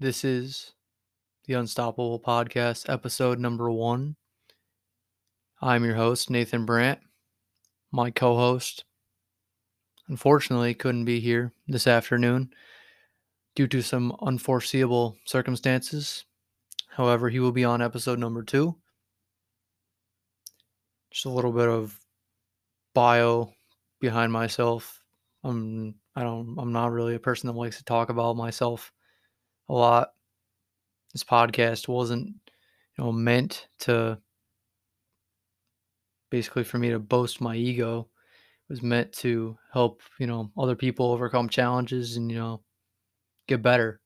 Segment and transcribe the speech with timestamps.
[0.00, 0.72] This is
[1.44, 4.16] the Unstoppable Podcast, episode number one.
[5.60, 7.00] I'm your host, Nathan Brandt.
[7.92, 8.84] My co host,
[10.08, 12.48] unfortunately, couldn't be here this afternoon
[13.54, 16.24] due to some unforeseeable circumstances.
[16.88, 18.76] However, he will be on episode number two.
[21.10, 22.00] Just a little bit of
[22.94, 23.52] bio
[24.00, 25.02] behind myself.
[25.44, 28.90] I'm I don't I'm not really a person that likes to talk about myself
[29.70, 30.12] a lot.
[31.12, 34.18] This podcast wasn't, you know, meant to
[36.30, 38.08] basically for me to boast my ego.
[38.68, 42.62] It was meant to help, you know, other people overcome challenges and, you know,
[43.48, 44.00] get better.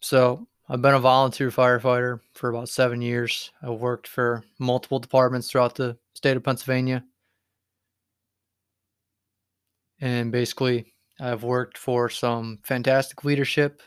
[0.00, 3.52] So, I've been a volunteer firefighter for about seven years.
[3.62, 7.04] I've worked for multiple departments throughout the state of Pennsylvania.
[10.00, 13.82] And basically, I've worked for some fantastic leadership.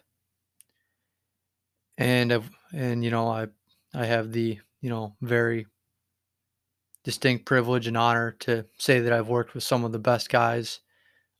[1.97, 3.47] And I've, and you know, I
[3.93, 5.65] I have the, you know, very
[7.03, 10.81] distinct privilege and honor to say that I've worked with some of the best guys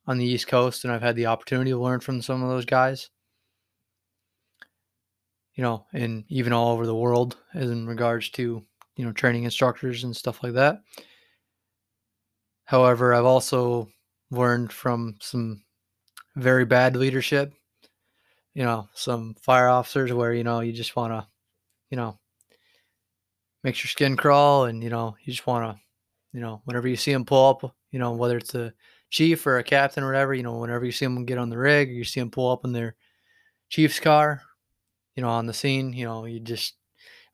[0.06, 2.64] on the East Coast and I've had the opportunity to learn from some of those
[2.64, 3.10] guys
[5.58, 8.62] you know, and even all over the world as in regards to,
[8.94, 10.82] you know, training instructors and stuff like that.
[12.64, 13.88] However, I've also
[14.30, 15.64] learned from some
[16.38, 17.52] very bad leadership,
[18.54, 21.26] you know, some fire officers where, you know, you just want to,
[21.90, 22.18] you know,
[23.64, 25.80] makes your skin crawl and, you know, you just want to,
[26.32, 28.72] you know, whenever you see them pull up, you know, whether it's a
[29.10, 31.58] chief or a captain or whatever, you know, whenever you see them get on the
[31.58, 32.94] rig, or you see them pull up in their
[33.70, 34.42] chief's car
[35.18, 36.76] you know, on the scene, you know, you just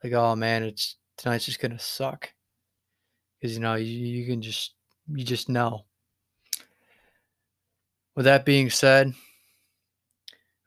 [0.03, 2.33] like, oh man, it's tonight's just gonna suck
[3.39, 4.73] because you know you, you can just
[5.15, 5.85] you just know.
[8.15, 9.15] With that being said,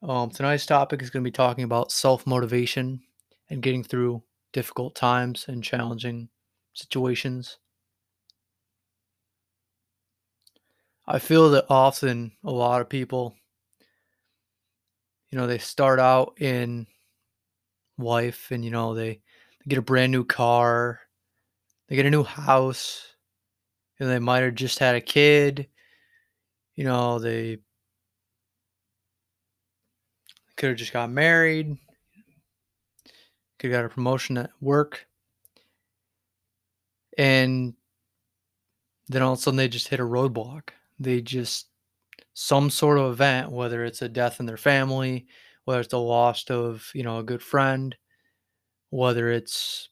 [0.03, 3.01] um, tonight's topic is going to be talking about self motivation
[3.49, 6.29] and getting through difficult times and challenging
[6.73, 7.57] situations.
[11.05, 13.33] I feel that often a lot of people,
[15.29, 16.85] you know, they start out in
[17.97, 20.99] wife and you know they, they get a brand new car
[21.87, 23.15] they get a new house
[23.99, 25.67] and they might have just had a kid
[26.77, 27.59] you know they
[30.55, 31.77] could have just got married
[33.59, 35.07] could have got a promotion at work.
[37.17, 37.73] And
[39.07, 40.69] then all of a sudden they just hit a roadblock.
[40.99, 41.67] They just
[42.33, 45.25] some sort of event whether it's a death in their family
[45.65, 47.95] whether it's the loss of you know a good friend,
[48.89, 49.89] whether it's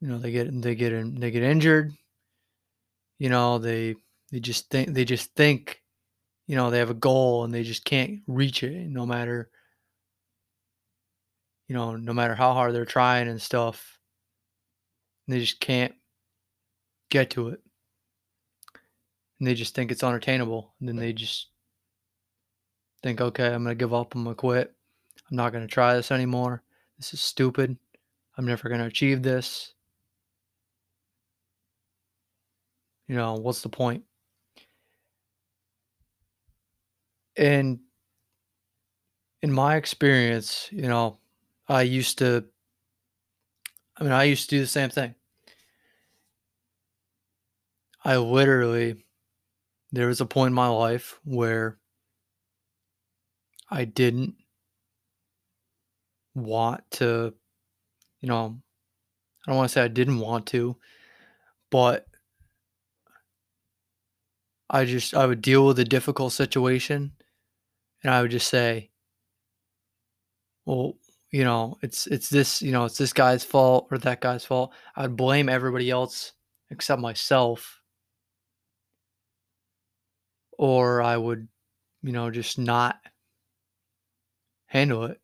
[0.00, 1.92] you know they get they get in, they get injured,
[3.18, 3.94] you know they
[4.30, 5.80] they just think they just think
[6.48, 9.48] you know they have a goal and they just can't reach it no matter
[11.68, 14.00] you know no matter how hard they're trying and stuff
[15.28, 15.94] they just can't
[17.10, 17.60] get to it
[19.38, 21.50] and they just think it's unattainable and then they just
[23.04, 24.74] think okay i'm gonna give up i'm gonna quit
[25.30, 26.62] I'm not going to try this anymore.
[26.96, 27.76] This is stupid.
[28.36, 29.74] I'm never going to achieve this.
[33.06, 34.04] You know, what's the point?
[37.38, 37.80] And
[39.42, 41.18] in my experience, you know,
[41.68, 42.44] I used to,
[43.96, 45.14] I mean, I used to do the same thing.
[48.04, 49.04] I literally,
[49.92, 51.78] there was a point in my life where
[53.70, 54.36] I didn't
[56.34, 57.34] want to,
[58.20, 58.60] you know,
[59.46, 60.76] I don't want to say I didn't want to,
[61.70, 62.08] but
[64.70, 67.12] I just I would deal with a difficult situation
[68.02, 68.90] and I would just say,
[70.66, 70.94] well,
[71.30, 74.72] you know, it's it's this, you know, it's this guy's fault or that guy's fault.
[74.96, 76.32] I would blame everybody else
[76.70, 77.80] except myself.
[80.58, 81.48] Or I would,
[82.02, 82.98] you know, just not
[84.66, 85.20] handle it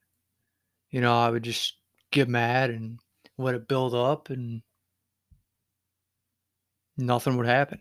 [0.94, 1.74] you know, I would just
[2.12, 3.00] get mad and
[3.36, 4.62] let it build up and
[6.96, 7.80] nothing would happen.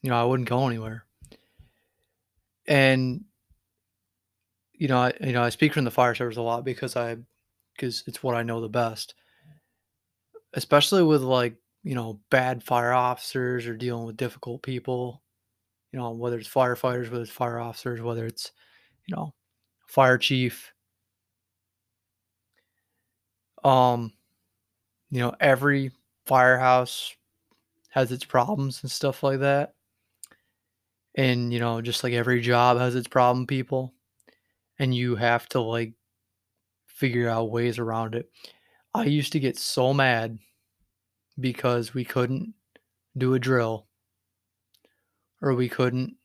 [0.00, 1.04] You know, I wouldn't go anywhere.
[2.66, 3.26] And
[4.78, 7.16] you know, I you know, I speak from the fire service a lot because I
[7.76, 9.14] because it's what I know the best.
[10.54, 15.22] Especially with like, you know, bad fire officers or dealing with difficult people,
[15.92, 18.52] you know, whether it's firefighters, whether it's fire officers, whether it's,
[19.06, 19.34] you know,
[19.88, 20.72] fire chief,
[23.64, 24.12] um,
[25.10, 25.90] you know, every
[26.26, 27.14] firehouse
[27.90, 29.74] has its problems and stuff like that.
[31.16, 33.94] And, you know, just like every job has its problem people,
[34.78, 35.94] and you have to like
[36.86, 38.30] figure out ways around it.
[38.94, 40.38] I used to get so mad
[41.38, 42.54] because we couldn't
[43.16, 43.86] do a drill
[45.42, 46.16] or we couldn't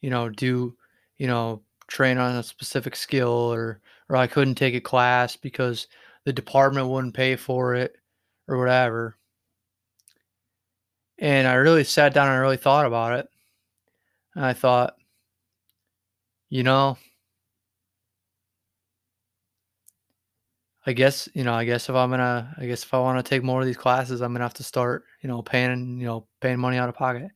[0.00, 0.76] you know do
[1.16, 5.86] you know train on a specific skill or or I couldn't take a class because
[6.24, 7.96] the department wouldn't pay for it
[8.48, 9.16] or whatever.
[11.18, 13.28] And I really sat down and I really thought about it.
[14.34, 14.96] And I thought,
[16.52, 16.98] you know,
[20.86, 23.28] I guess, you know, I guess if I'm gonna I guess if I want to
[23.28, 26.26] take more of these classes, I'm gonna have to start, you know, paying, you know,
[26.40, 27.30] paying money out of pocket.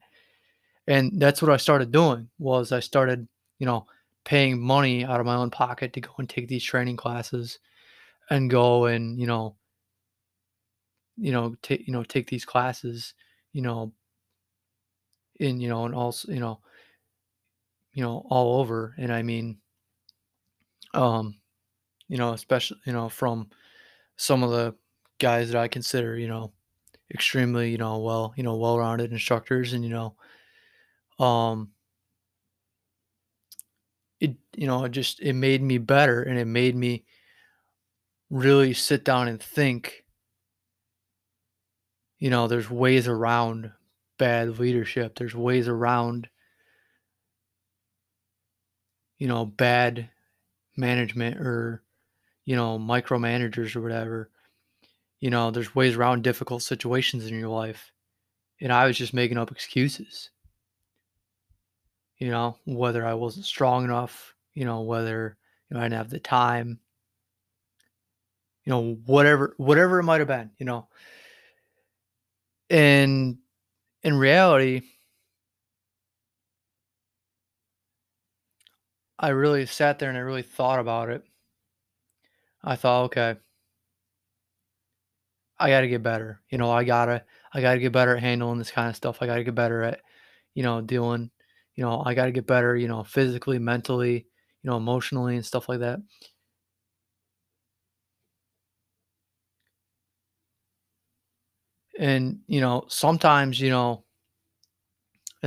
[0.87, 3.27] And that's what I started doing was I started,
[3.59, 3.87] you know,
[4.25, 7.59] paying money out of my own pocket to go and take these training classes
[8.31, 9.55] and go and, you know,
[11.17, 13.13] you know, take you know, take these classes,
[13.53, 13.93] you know,
[15.39, 16.59] in, you know, and also, you know,
[17.97, 18.93] you know, all over.
[18.97, 19.57] And I mean,
[20.93, 21.35] um,
[22.07, 23.49] you know, especially, you know, from
[24.17, 24.75] some of the
[25.19, 26.53] guys that I consider, you know,
[27.13, 30.15] extremely, you know, well, you know, well-rounded instructors and, you know,
[31.19, 31.71] um
[34.19, 37.03] it you know, it just it made me better and it made me
[38.29, 40.05] really sit down and think,
[42.19, 43.71] you know, there's ways around
[44.17, 45.17] bad leadership.
[45.17, 46.29] There's ways around,
[49.17, 50.09] you know, bad
[50.75, 51.83] management or,
[52.45, 54.29] you know, micromanagers or whatever.
[55.19, 57.91] You know, there's ways around difficult situations in your life.
[58.61, 60.29] And I was just making up excuses.
[62.17, 65.37] You know, whether I wasn't strong enough, you know, whether
[65.69, 66.79] you know I didn't have the time,
[68.65, 70.87] you know, whatever whatever it might have been, you know.
[72.71, 73.37] And
[74.01, 74.81] in reality,
[79.19, 81.23] I really sat there and I really thought about it.
[82.63, 83.37] I thought, okay,
[85.59, 86.41] I got to get better.
[86.49, 87.23] You know, I gotta,
[87.53, 89.21] I gotta get better at handling this kind of stuff.
[89.21, 90.01] I gotta get better at,
[90.53, 91.31] you know, dealing.
[91.75, 92.75] You know, I gotta get better.
[92.75, 94.27] You know, physically, mentally,
[94.63, 95.99] you know, emotionally, and stuff like that.
[101.99, 104.03] And you know, sometimes, you know,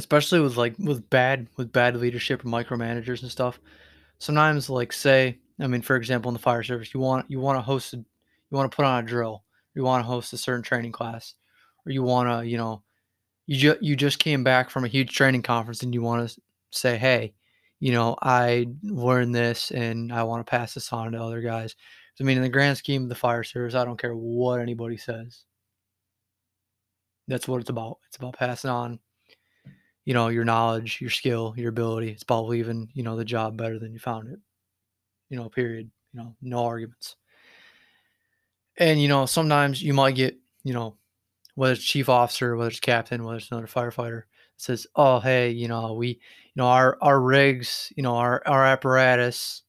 [0.00, 3.60] especially with like with bad with bad leadership micromanagers and stuff.
[4.18, 7.58] Sometimes, like, say, I mean, for example, in the fire service, you want you want
[7.58, 8.06] to host a, you
[8.50, 9.44] want to put on a drill,
[9.74, 11.34] you want to host a certain training class,
[11.86, 12.82] or you want to, you know,
[13.46, 16.96] you you just came back from a huge training conference and you want to say,
[16.96, 17.34] hey,
[17.78, 21.76] you know, I learned this and I want to pass this on to other guys.
[22.20, 24.98] I mean, in the grand scheme of the fire service, I don't care what anybody
[24.98, 25.44] says.
[27.28, 27.98] That's what it's about.
[28.08, 28.98] It's about passing on,
[30.10, 32.10] you know, your knowledge, your skill, your ability.
[32.10, 34.40] It's about leaving, you know, the job better than you found it.
[35.30, 35.90] You know, period.
[36.12, 37.16] You know, no arguments.
[38.76, 40.96] And you know, sometimes you might get, you know,
[41.54, 44.24] whether it's chief officer, whether it's captain, whether it's another firefighter,
[44.58, 46.16] says, "Oh, hey, you know, we, you
[46.56, 49.62] know, our our rigs, you know, our our apparatus,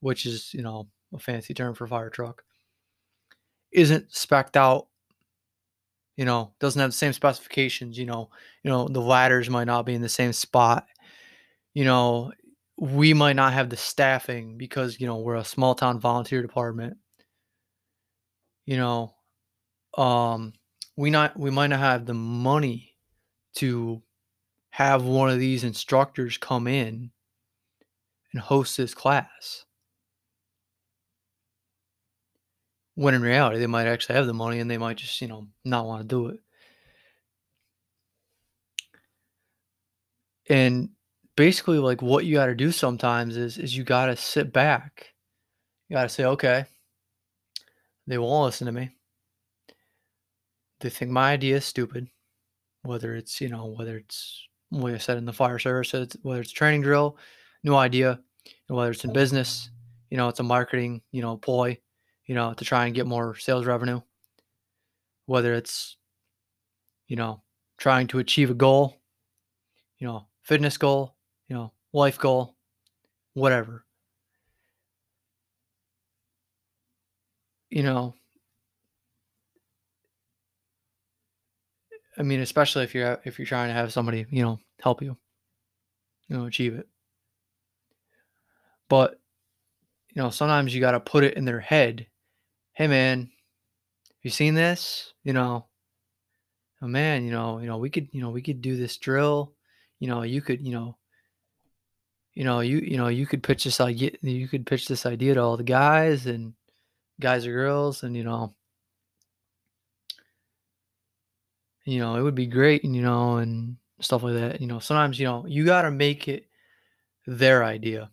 [0.00, 2.44] which is you know a fancy term for fire truck,
[3.72, 4.88] isn't specked out.
[6.16, 7.98] You know, doesn't have the same specifications.
[7.98, 8.30] You know,
[8.62, 10.86] you know, the ladders might not be in the same spot.
[11.74, 12.32] You know,
[12.78, 16.96] we might not have the staffing because you know we're a small town volunteer department.
[18.66, 19.14] You know,
[19.96, 20.52] um,
[20.96, 22.94] we not we might not have the money
[23.56, 24.02] to
[24.70, 27.10] have one of these instructors come in
[28.32, 29.64] and host this class.
[32.94, 35.48] When in reality, they might actually have the money and they might just, you know,
[35.64, 36.40] not want to do it.
[40.48, 40.90] And
[41.36, 45.14] basically, like what you got to do sometimes is is you got to sit back.
[45.88, 46.64] You got to say, okay,
[48.06, 48.90] they won't listen to me.
[50.80, 52.08] They think my idea is stupid.
[52.82, 56.50] Whether it's, you know, whether it's like I said in the fire service, whether it's
[56.50, 57.16] training drill,
[57.62, 58.18] new idea,
[58.68, 59.70] and whether it's in business,
[60.10, 61.78] you know, it's a marketing, you know, ploy,
[62.26, 64.00] you know, to try and get more sales revenue.
[65.26, 65.96] Whether it's,
[67.06, 67.42] you know,
[67.78, 69.00] trying to achieve a goal,
[69.98, 71.14] you know, fitness goal,
[71.48, 72.56] you know, life goal,
[73.34, 73.84] whatever.
[77.70, 78.14] You know,
[82.18, 85.16] I mean, especially if you're if you're trying to have somebody, you know, help you,
[86.28, 86.88] you know, achieve it.
[88.88, 89.18] But
[90.10, 92.06] you know, sometimes you got to put it in their head.
[92.74, 93.30] Hey, man,
[94.22, 95.12] you seen this?
[95.24, 95.66] You know,
[96.80, 99.52] oh man, you know, you know, we could, you know, we could do this drill.
[100.00, 100.96] You know, you could, you know,
[102.34, 105.34] you know, you, you know, you could pitch this idea, you could pitch this idea
[105.34, 106.54] to all the guys and
[107.20, 108.54] guys or girls, and you know,
[111.84, 114.60] you know, it would be great, and you know, and stuff like that.
[114.62, 116.46] You know, sometimes, you know, you got to make it
[117.26, 118.10] their idea.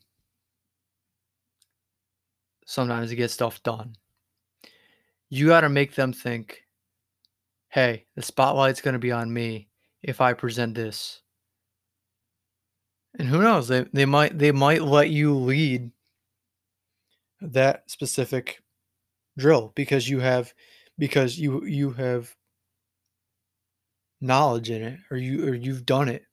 [2.65, 3.95] Sometimes to get stuff done.
[5.29, 6.63] You got to make them think,
[7.69, 9.69] hey, the spotlight's going to be on me
[10.01, 11.21] if I present this.
[13.17, 13.67] And who knows?
[13.67, 15.91] They they might they might let you lead
[17.41, 18.61] that specific
[19.37, 20.53] drill because you have
[20.97, 22.35] because you you have
[24.21, 26.23] knowledge in it or you or you've done it.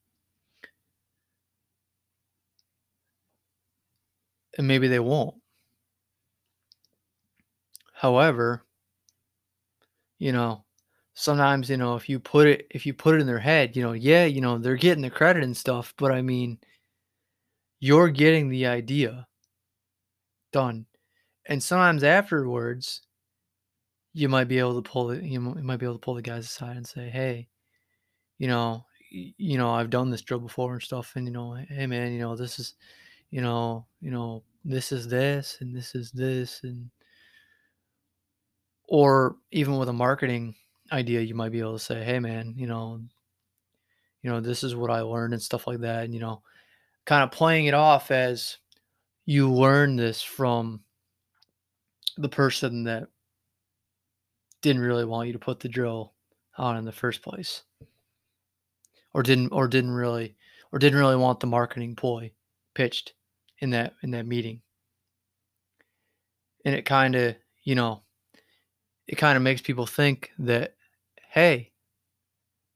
[4.58, 5.34] And maybe they won't.
[7.94, 8.65] However,
[10.18, 10.64] you know,
[11.18, 13.82] sometimes you know if you put it if you put it in their head you
[13.82, 16.58] know yeah you know they're getting the credit and stuff but i mean
[17.80, 19.26] you're getting the idea
[20.52, 20.84] done
[21.46, 23.00] and sometimes afterwards
[24.12, 26.44] you might be able to pull it you might be able to pull the guys
[26.44, 27.48] aside and say hey
[28.38, 31.86] you know you know i've done this drill before and stuff and you know hey
[31.86, 32.74] man you know this is
[33.30, 36.90] you know you know this is this and this is this and
[38.88, 40.54] or even with a marketing
[40.92, 43.00] idea, you might be able to say, "Hey, man, you know,
[44.22, 46.42] you know, this is what I learned and stuff like that." And you know,
[47.04, 48.58] kind of playing it off as
[49.26, 50.84] you learn this from
[52.16, 53.08] the person that
[54.62, 56.14] didn't really want you to put the drill
[56.56, 57.62] on in the first place,
[59.12, 60.36] or didn't, or didn't really,
[60.72, 62.32] or didn't really want the marketing ploy
[62.74, 63.14] pitched
[63.58, 64.62] in that in that meeting.
[66.64, 68.02] And it kind of, you know,
[69.08, 70.76] it kind of makes people think that
[71.30, 71.72] hey,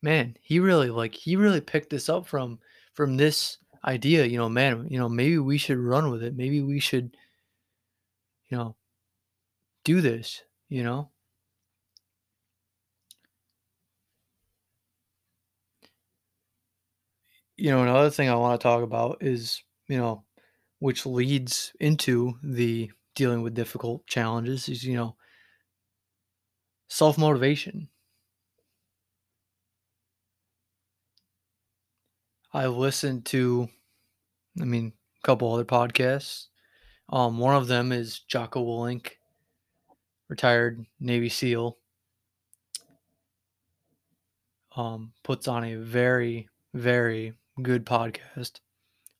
[0.02, 2.58] man, he really like he really picked this up from
[2.94, 6.34] from this idea, you know, man, you know, maybe we should run with it.
[6.36, 7.16] Maybe we should
[8.48, 8.76] you know
[9.84, 11.10] do this, you know?
[17.56, 20.24] You know, another thing I want to talk about is, you know,
[20.78, 25.16] which leads into the dealing with difficult challenges is, you know,
[26.90, 27.88] self motivation.
[32.52, 33.68] I listened to,
[34.60, 34.92] I mean,
[35.22, 36.48] a couple other podcasts.
[37.08, 39.12] Um, one of them is Jocko Willink,
[40.28, 41.78] retired Navy SEAL.
[44.76, 48.60] Um, puts on a very, very good podcast.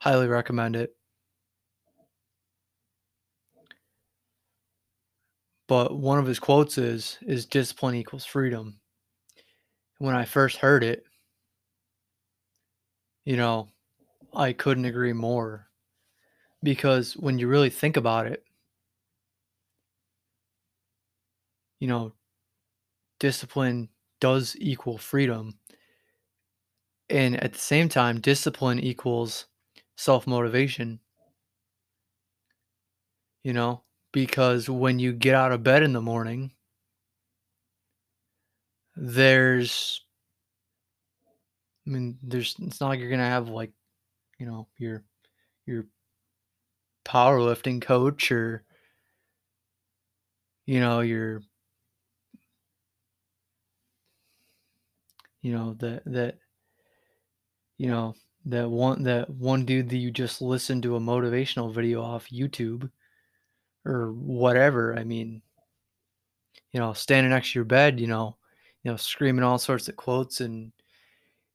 [0.00, 0.96] Highly recommend it.
[5.70, 8.82] But one of his quotes is is discipline equals freedom.
[9.98, 11.04] When I first heard it,
[13.24, 13.68] you know,
[14.34, 15.68] I couldn't agree more.
[16.62, 18.44] Because when you really think about it,
[21.80, 22.12] you know,
[23.20, 23.88] discipline
[24.20, 25.58] does equal freedom.
[27.10, 29.46] And at the same time, discipline equals
[29.96, 31.00] self motivation.
[33.42, 36.52] You know, because when you get out of bed in the morning,
[38.96, 40.04] there's
[41.86, 43.72] I mean, there's it's not like you're gonna have like,
[44.38, 45.02] you know, your
[45.66, 45.86] your
[47.04, 48.64] powerlifting coach or
[50.66, 51.42] you know, your
[55.42, 56.38] you know, that that
[57.78, 58.14] you know,
[58.44, 62.90] that one that one dude that you just listened to a motivational video off YouTube
[63.84, 64.98] or whatever.
[64.98, 65.42] I mean,
[66.72, 68.36] you know, standing next to your bed, you know,
[68.82, 70.72] you know, screaming all sorts of quotes and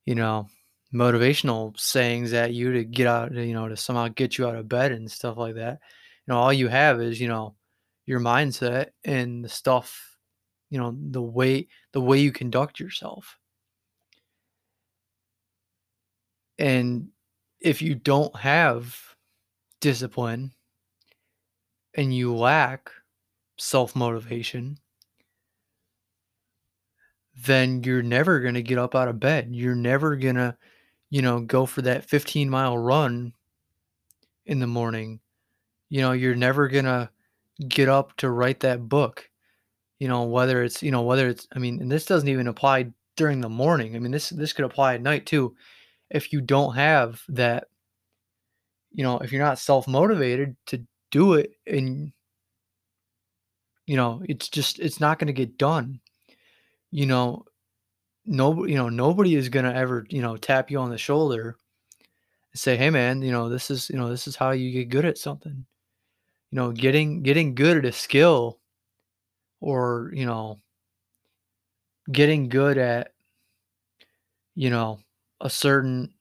[0.06, 0.48] you know,
[0.94, 4.70] motivational sayings at you to get out, you know, to somehow get you out of
[4.70, 5.80] bed and stuff like that.
[6.28, 7.56] You know, all you have is, you know,
[8.06, 10.18] your mindset and the stuff,
[10.70, 13.38] you know, the way the way you conduct yourself.
[16.58, 17.10] And
[17.60, 18.98] if you don't have
[19.82, 20.54] discipline
[21.96, 22.92] and you lack
[23.58, 24.78] self motivation,
[27.44, 29.50] then you're never going to get up out of bed.
[29.52, 30.56] You're never going to,
[31.10, 33.34] you know, go for that 15 mile run
[34.46, 35.20] in the morning.
[35.90, 37.10] You know, you're never going to
[37.68, 39.30] get up to write that book.
[40.00, 42.92] You know, whether it's, you know, whether it's, I mean, and this doesn't even apply
[43.16, 43.96] during the morning.
[43.96, 45.56] I mean, this, this could apply at night too.
[46.10, 47.70] If you don't have that,
[48.92, 52.12] you know, if you're not self motivated to do it and,
[53.86, 56.00] you know, it's just, it's not going to get done
[56.92, 57.44] you know,
[58.26, 61.58] nobody, you know, nobody is gonna ever, you know, tap you on the shoulder
[62.54, 64.90] and say, "Hey, man, you know, this is, you know, this is how you get
[64.90, 65.66] good at something."
[66.52, 68.60] You know, getting getting good at a skill,
[69.62, 70.60] or you know,
[72.12, 73.12] getting good at,
[74.56, 75.00] you know,
[75.42, 76.14] a certain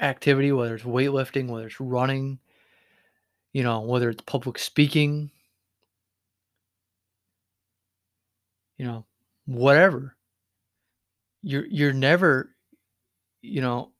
[0.00, 2.38] activity, whether it's weightlifting, whether it's running,
[3.52, 5.30] you know, whether it's public speaking,
[8.76, 9.04] you know,
[9.46, 10.16] whatever.
[11.42, 12.54] You're you're never,
[13.42, 13.92] you know,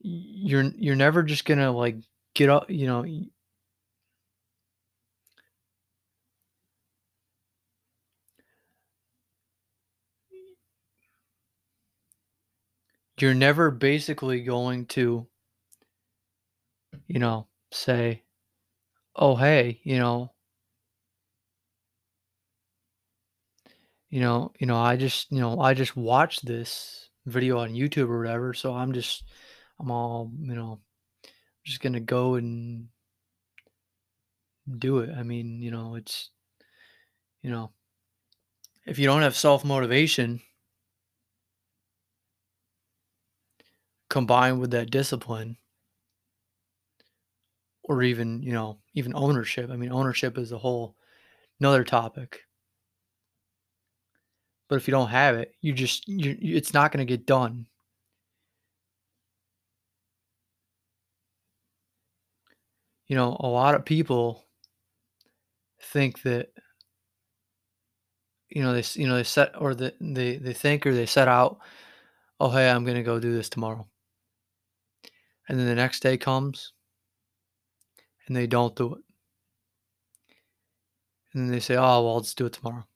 [0.00, 1.96] you're you're never just gonna like
[2.34, 3.04] get up, you know.
[13.18, 15.26] You're never basically going to,
[17.06, 18.22] you know, say,
[19.16, 20.32] "Oh, hey, you know,
[24.10, 28.08] you know, you know, I just, you know, I just watched this video on YouTube
[28.08, 29.24] or whatever, so I'm just,
[29.80, 30.80] I'm all, you know,
[31.64, 32.88] just gonna go and
[34.78, 36.30] do it." I mean, you know, it's,
[37.42, 37.72] you know,
[38.86, 40.40] if you don't have self motivation
[44.08, 45.56] combined with that discipline,
[47.84, 49.70] or even, you know, even ownership.
[49.70, 50.96] I mean, ownership is a whole
[51.60, 52.40] another topic.
[54.68, 57.66] But if you don't have it, you just you it's not going to get done.
[63.06, 64.46] You know, a lot of people
[65.80, 66.52] think that
[68.48, 71.28] you know they you know they set or the, they they think or they set
[71.28, 71.58] out,
[72.40, 73.86] oh hey, I'm going to go do this tomorrow.
[75.48, 76.72] And then the next day comes
[78.26, 79.02] and they don't do it.
[81.32, 82.86] And then they say, "Oh, well, just do it tomorrow."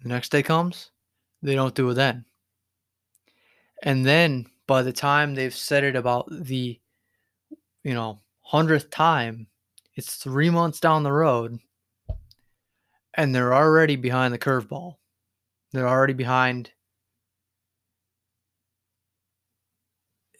[0.00, 0.90] And the next day comes,
[1.42, 2.24] they don't do it then.
[3.82, 6.80] And then by the time they've said it about the,
[7.82, 9.46] you know, 100th time,
[9.94, 11.58] it's 3 months down the road
[13.14, 14.96] and they're already behind the curveball.
[15.72, 16.72] They're already behind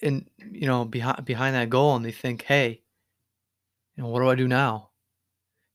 [0.02, 2.82] and you know, behind behind that goal and they think, "Hey,
[3.96, 4.90] you know, what do I do now?"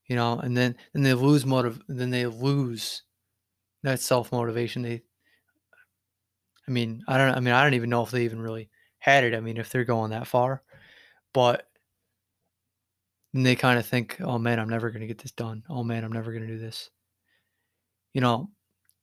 [0.07, 3.03] You know, and then and they lose motive then they lose
[3.83, 4.83] that self-motivation.
[4.83, 5.03] They
[6.67, 9.23] I mean, I don't I mean, I don't even know if they even really had
[9.23, 9.35] it.
[9.35, 10.63] I mean, if they're going that far,
[11.33, 11.67] but
[13.33, 15.63] then they kind of think, "Oh man, I'm never going to get this done.
[15.69, 16.89] Oh man, I'm never going to do this."
[18.13, 18.51] You know,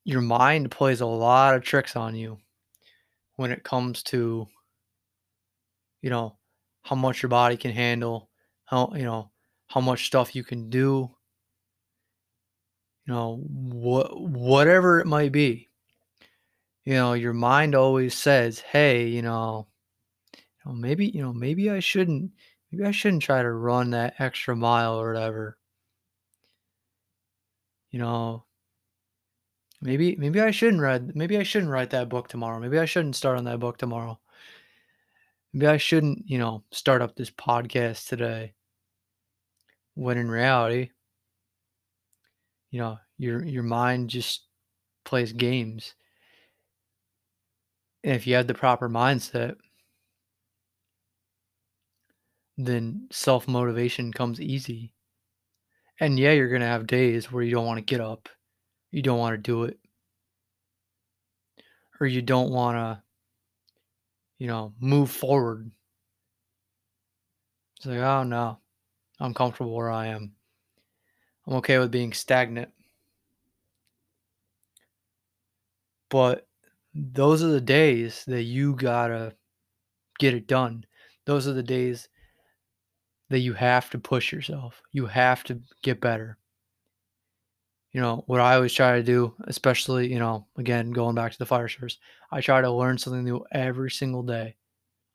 [0.04, 2.38] your mind plays a lot of tricks on you
[3.36, 4.48] when it comes to,
[6.02, 6.36] you know,
[6.82, 8.30] how much your body can handle,
[8.66, 9.30] how, you know,
[9.68, 11.10] how much stuff you can do,
[13.06, 15.68] you know, what whatever it might be.
[16.86, 19.68] You know, your mind always says, "Hey, you know,
[20.38, 22.32] you know, maybe, you know, maybe I shouldn't
[22.72, 25.58] maybe I shouldn't try to run that extra mile or whatever."
[27.90, 28.46] You know,
[29.80, 32.60] maybe maybe I shouldn't read maybe I shouldn't write that book tomorrow.
[32.60, 34.20] Maybe I shouldn't start on that book tomorrow.
[35.56, 38.52] Maybe I shouldn't, you know, start up this podcast today.
[39.94, 40.90] When in reality,
[42.70, 44.44] you know, your your mind just
[45.06, 45.94] plays games.
[48.04, 49.56] And if you have the proper mindset,
[52.58, 54.92] then self-motivation comes easy.
[55.98, 58.28] And yeah, you're going to have days where you don't want to get up.
[58.90, 59.78] You don't want to do it.
[61.98, 63.05] Or you don't want to,
[64.38, 65.70] you know, move forward.
[67.76, 68.58] It's like, "Oh no,
[69.20, 70.36] I'm comfortable where I am.
[71.46, 72.72] I'm okay with being stagnant."
[76.08, 76.48] But
[76.94, 79.36] those are the days that you got to
[80.18, 80.86] get it done.
[81.24, 82.08] Those are the days
[83.28, 84.82] that you have to push yourself.
[84.92, 86.38] You have to get better.
[87.96, 91.38] You know, what I always try to do, especially, you know, again, going back to
[91.38, 91.96] the fire service,
[92.30, 94.54] I try to learn something new every single day.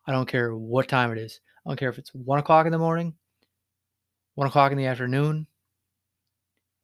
[0.07, 1.41] I don't care what time it is.
[1.63, 3.13] I don't care if it's one o'clock in the morning,
[4.33, 5.45] one o'clock in the afternoon,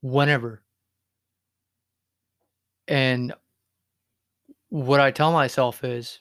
[0.02, 0.62] whenever.
[2.88, 3.34] And
[4.70, 6.20] what I tell myself is,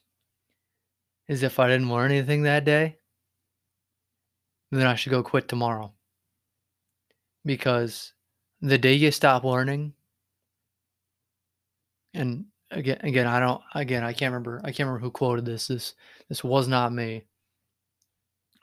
[1.29, 2.97] is if I didn't learn anything that day,
[4.73, 5.93] then I should go quit tomorrow.
[7.45, 8.15] Because
[8.61, 9.93] the day you stop learning,
[12.15, 15.69] and again, again, I don't, again, I can't remember, I can't remember who quoted this.
[15.69, 15.95] This,
[16.29, 17.25] this was not me.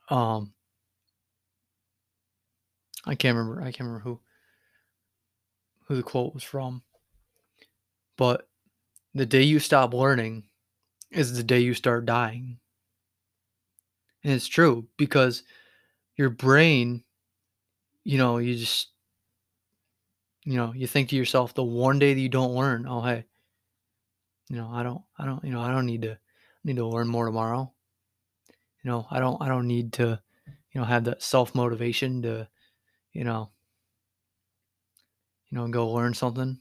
[0.09, 0.53] Um,
[3.05, 4.19] I can't remember, I can't remember who,
[5.87, 6.83] who the quote was from.
[8.17, 8.47] But
[9.13, 10.43] the day you stop learning
[11.11, 12.57] is the day you start dying.
[14.23, 15.43] And it's true because
[16.15, 17.03] your brain,
[18.03, 18.92] you know, you just,
[20.45, 23.25] you know, you think to yourself, the one day that you don't learn, oh, hey,
[24.49, 26.17] you know, I don't, I don't, you know, I don't need to,
[26.63, 27.71] need to learn more tomorrow.
[28.83, 30.19] You know, I don't, I don't need to,
[30.73, 32.47] you know, have that self motivation to,
[33.13, 33.51] you know,
[35.49, 36.59] you know, go learn something.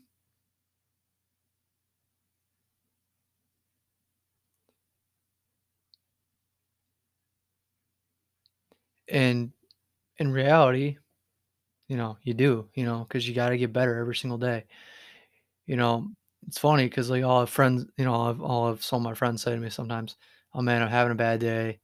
[9.09, 9.53] And
[10.18, 10.99] in reality,
[11.92, 14.64] you know, you do, you know, because you got to get better every single day.
[15.66, 16.09] You know,
[16.46, 19.14] it's funny because like all have friends, you know, I've all of some of my
[19.14, 20.16] friends say to me sometimes,
[20.55, 21.81] "Oh man, I'm having a bad day.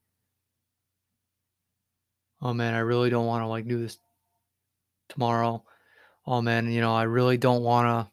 [2.43, 3.99] Oh man, I really don't want to like do this
[5.11, 5.63] tomorrow.
[6.27, 8.13] Oh man, you know, I really don't want to,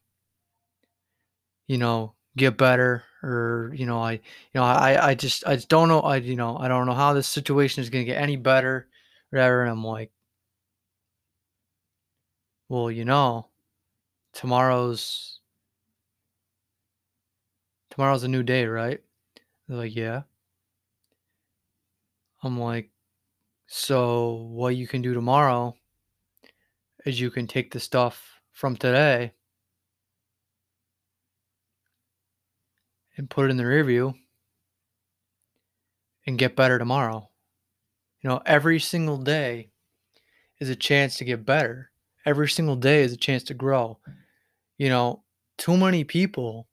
[1.68, 4.20] you know, get better or you know, I, you
[4.56, 7.14] know, I, I just, I just don't know, I, you know, I don't know how
[7.14, 8.88] this situation is gonna get any better,
[9.30, 10.12] whatever." And I'm like,
[12.68, 13.48] well, you know,
[14.34, 15.40] tomorrow's
[17.90, 19.02] tomorrow's a new day, right?
[19.68, 20.24] They're like, yeah.
[22.44, 22.90] I'm like,
[23.68, 25.76] so what you can do tomorrow
[27.06, 29.34] is you can take the stuff from today
[33.18, 34.14] and put it in the review
[36.28, 37.30] and get better tomorrow.
[38.22, 39.70] You know, every single day
[40.60, 41.92] is a chance to get better.
[42.26, 44.00] Every single day is a chance to grow.
[44.78, 45.24] You know,
[45.58, 46.68] too many people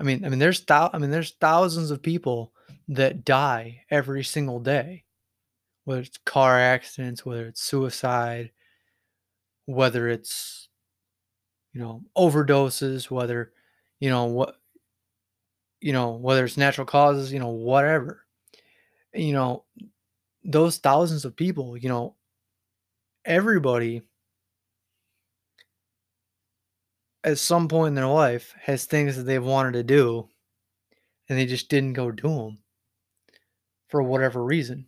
[0.00, 2.52] I mean, I mean there's thou- I mean there's thousands of people
[2.88, 5.04] that die every single day.
[5.84, 8.52] Whether it's car accidents, whether it's suicide,
[9.66, 10.68] whether it's
[11.72, 13.52] you know, overdoses, whether
[14.00, 14.56] you know what
[15.80, 18.24] you know, whether it's natural causes, you know, whatever.
[19.14, 19.64] You know,
[20.44, 22.16] those thousands of people, you know,
[23.24, 24.02] everybody
[27.24, 30.28] at some point in their life has things that they've wanted to do
[31.28, 32.58] and they just didn't go do them
[33.88, 34.86] for whatever reason.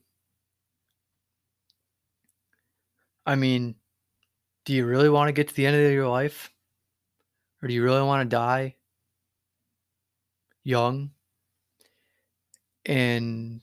[3.26, 3.74] I mean,
[4.64, 6.50] do you really want to get to the end of your life?
[7.62, 8.76] Or do you really want to die
[10.64, 11.10] young
[12.86, 13.60] and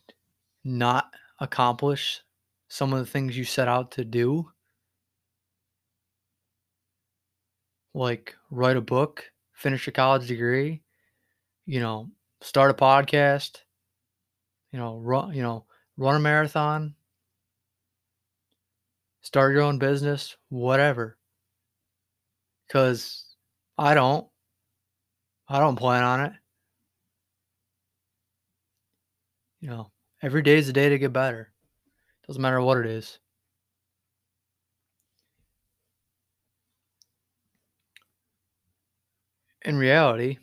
[0.63, 2.21] not accomplish
[2.69, 4.51] some of the things you set out to do?
[7.97, 10.83] Like write a book, finish a college degree,
[11.65, 13.61] you know, start a podcast,
[14.71, 15.65] you know, run, you know,
[15.97, 16.95] run a marathon,
[19.21, 21.17] start your own business, whatever.
[22.69, 23.35] Cuz
[23.77, 24.27] I don't
[25.49, 26.33] I don't plan on it.
[29.59, 31.51] You know, every day is a day to get better.
[32.27, 33.19] Doesn't matter what it is.
[39.61, 40.39] In reality,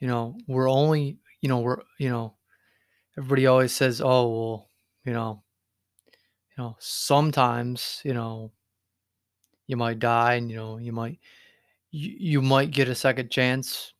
[0.00, 2.34] you know, we're only, you know, we're, you know,
[3.18, 4.70] everybody always says, "Oh, well,
[5.04, 5.42] you know,
[6.56, 8.52] you know, sometimes, you know,
[9.66, 11.18] you might die and, you know, you might
[11.90, 13.94] you, you might get a second chance."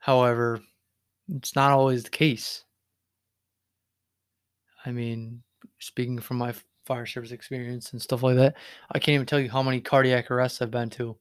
[0.00, 0.60] However,
[1.28, 2.64] it's not always the case.
[4.84, 5.42] I mean,
[5.82, 6.54] speaking from my
[6.86, 8.56] fire service experience and stuff like that,
[8.90, 11.16] I can't even tell you how many cardiac arrests I've been to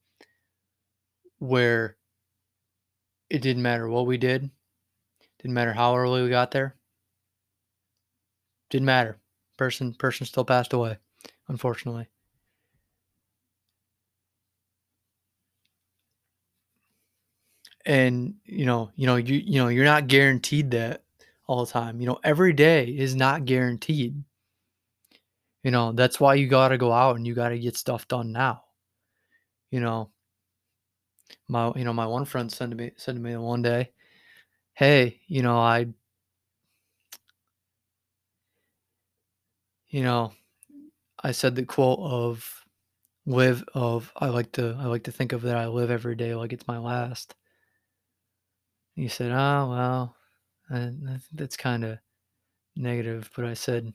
[1.39, 1.97] where
[3.31, 4.51] it didn't matter what we did,
[5.39, 6.75] didn't matter how early we got there,
[8.71, 9.19] didn't matter.
[9.57, 10.97] Person person still passed away,
[11.47, 12.07] unfortunately.
[17.85, 21.03] And you know, you know, you you know, you're not guaranteed that
[21.47, 21.99] all the time.
[21.99, 24.23] You know, every day is not guaranteed.
[25.63, 28.07] You know, that's why you got to go out and you got to get stuff
[28.07, 28.63] done now.
[29.71, 30.11] You know,
[31.47, 33.91] my you know, my one friend said to me said to me one day,
[34.75, 35.87] "Hey, you know, I
[39.89, 40.33] you know,
[41.23, 42.65] I said the quote of
[43.25, 46.35] live of I like to I like to think of that I live every day
[46.35, 47.35] like it's my last."
[48.95, 50.15] He said, "Oh, well,
[51.33, 51.99] that's kind of
[52.75, 53.93] negative." But I said,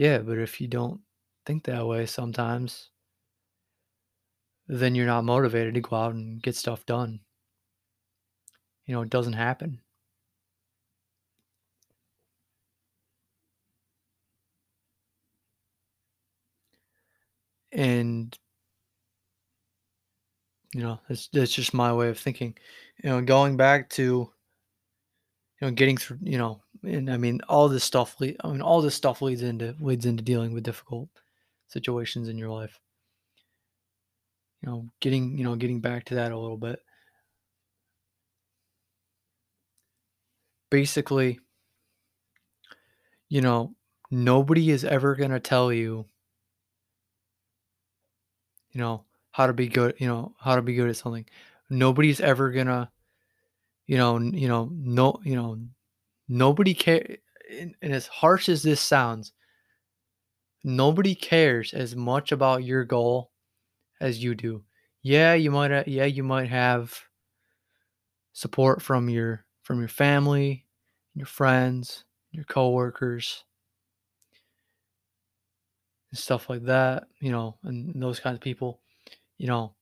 [0.00, 1.02] "Yeah, but if you don't
[1.46, 2.90] think that way sometimes,
[4.68, 7.20] then you're not motivated to go out and get stuff done.
[8.84, 9.80] You know, it doesn't happen."
[17.72, 18.38] and
[20.74, 22.56] you know that's that's just my way of thinking
[23.02, 24.30] you know going back to you
[25.66, 28.80] know getting through you know and i mean all this stuff le- i mean all
[28.80, 31.08] this stuff leads into leads into dealing with difficult
[31.70, 32.80] situations in your life.
[34.62, 36.80] You know getting you know getting back to that a little bit.
[40.70, 41.40] Basically
[43.28, 43.74] you know
[44.10, 46.04] nobody is ever going to tell you
[48.72, 51.24] you know how to be good you know how to be good at something.
[51.70, 52.90] Nobody's ever going to
[53.86, 55.58] you know you know no you know
[56.30, 57.16] nobody care
[57.50, 59.32] and, as harsh as this sounds
[60.62, 63.32] nobody cares as much about your goal
[64.00, 64.62] as you do.
[65.02, 66.98] Yeah you might ha- yeah you might have
[68.32, 70.66] support from your from your family
[71.14, 73.44] your friends your coworkers
[76.10, 78.80] and stuff like that you know and, and those kinds of people
[79.38, 79.74] you know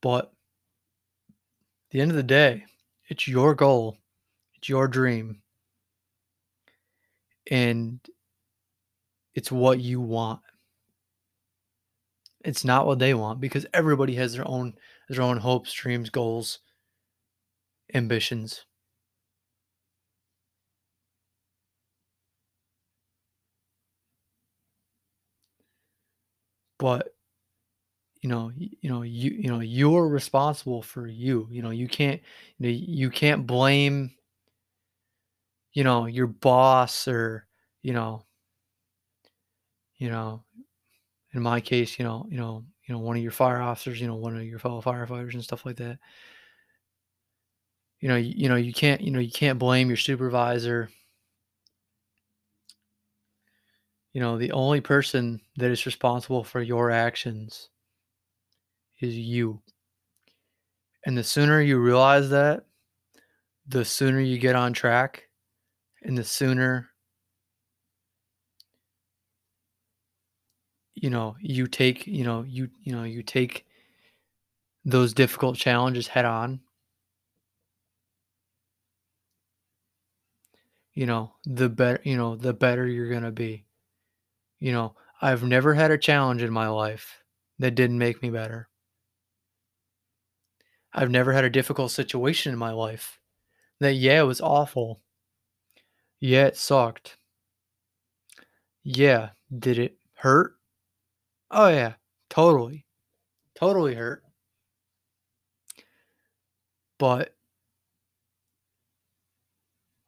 [0.00, 2.64] but at the end of the day
[3.08, 3.96] it's your goal
[4.56, 5.41] it's your dream
[7.50, 8.00] and
[9.34, 10.40] it's what you want.
[12.44, 14.74] It's not what they want because everybody has their own
[15.08, 16.58] their own hopes dreams goals
[17.94, 18.64] ambitions.
[26.78, 27.14] But
[28.22, 32.20] you know you know you you know you're responsible for you you know you can't
[32.58, 34.12] you, know, you can't blame
[35.72, 37.46] you know your boss or
[37.82, 38.24] you know
[39.96, 40.42] you know
[41.34, 44.06] in my case you know you know you know one of your fire officers you
[44.06, 45.98] know one of your fellow firefighters and stuff like that.
[48.00, 50.90] You know you, you know you can't you know you can't blame your supervisor
[54.12, 57.70] you know the only person that is responsible for your actions
[59.00, 59.60] is you.
[61.04, 62.64] And the sooner you realize that
[63.66, 65.28] the sooner you get on track
[66.02, 66.90] and the sooner
[70.94, 73.64] you know you take you know you you know you take
[74.84, 76.60] those difficult challenges head on
[80.94, 83.64] you know the better you know the better you're going to be.
[84.60, 87.22] You know i've never had a challenge in my life
[87.60, 88.68] that didn't make me better.
[90.94, 93.18] I've never had a difficult situation in my life
[93.80, 95.01] that yeah it was awful
[96.22, 97.18] yeah it sucked.
[98.84, 100.54] Yeah did it hurt?
[101.50, 101.94] Oh yeah
[102.30, 102.86] totally
[103.54, 104.24] totally hurt.
[106.98, 107.34] But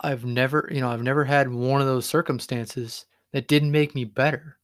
[0.00, 4.04] I've never, you know, I've never had one of those circumstances that didn't make me
[4.04, 4.58] better.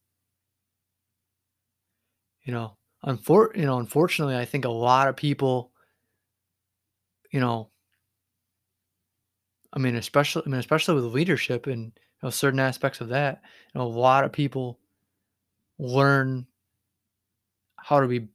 [2.43, 5.73] You know, unfor- you know, unfortunately, I think a lot of people,
[7.33, 7.71] you know,
[9.73, 13.43] I mean, especially, I mean, especially with leadership and you know, certain aspects of that,
[13.75, 14.79] you know, a lot of people
[15.79, 16.47] learn
[17.77, 18.29] how to be,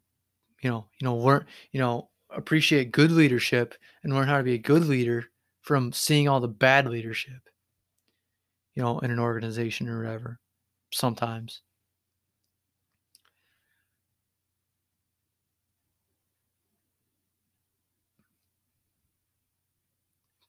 [0.62, 4.54] you know, you know, learn, you know, appreciate good leadership and learn how to be
[4.56, 5.26] a good leader
[5.62, 7.50] from seeing all the bad leadership,
[8.76, 10.40] you know, in an organization or whatever.
[10.92, 11.62] Sometimes.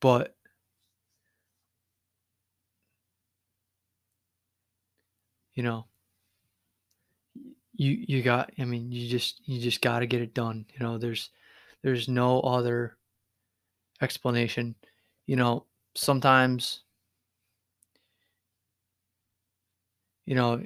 [0.00, 0.35] But
[5.56, 5.86] you know,
[7.74, 10.66] you you got I mean, you just you just got to get it done.
[10.72, 11.30] You know, there's
[11.82, 12.96] there's no other
[14.00, 14.74] explanation.
[15.26, 16.82] You know, sometimes
[20.24, 20.62] you know,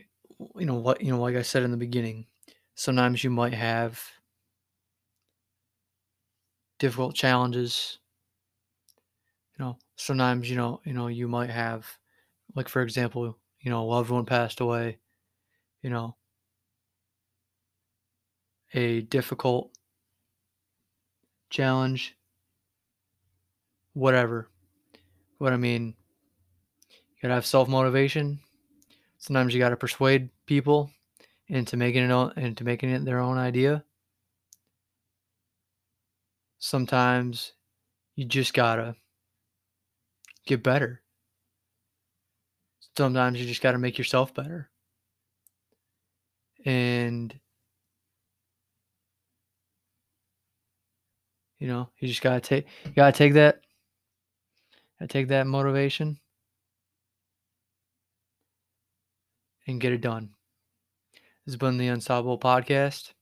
[0.57, 2.27] you know what, you know, like I said in the beginning,
[2.75, 4.01] sometimes you might have
[6.81, 8.01] difficult challenges.
[9.59, 11.99] You know, sometimes you know, you know, you might have
[12.55, 14.99] like for example, you know, a loved one passed away,
[15.83, 16.17] you know,
[18.75, 19.71] a difficult
[21.51, 22.17] challenge,
[23.93, 24.49] whatever.
[25.39, 25.95] What I mean,
[26.89, 28.41] you gotta have self motivation.
[29.19, 30.91] Sometimes you gotta persuade people
[31.49, 33.85] into making it into making it their own idea.
[36.59, 37.53] Sometimes
[38.15, 38.97] you just gotta
[40.47, 41.03] get better.
[42.97, 44.69] Sometimes you just gotta make yourself better.
[46.65, 47.39] And
[51.59, 53.61] you know, you just gotta take you gotta take that
[54.99, 56.19] gotta take that motivation
[59.67, 60.31] and get it done.
[61.47, 63.13] This has been the Unstoppable Podcast.